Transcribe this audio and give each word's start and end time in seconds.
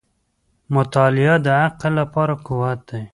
•مطالعه 0.75 1.35
د 1.45 1.47
عقل 1.63 1.91
لپاره 2.01 2.33
قوت 2.47 2.79
دی. 2.89 3.03